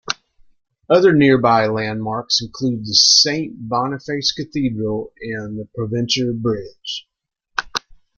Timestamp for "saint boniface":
2.95-4.31